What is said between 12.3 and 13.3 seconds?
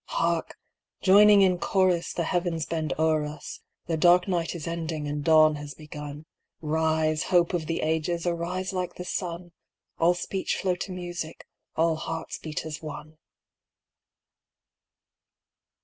beat as one!